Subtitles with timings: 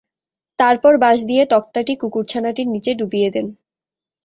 [0.59, 3.47] তারপর বাঁশ দিয়ে তক্তাটি কুকুরছানাটির নিচে ডুবিয়ে দেন।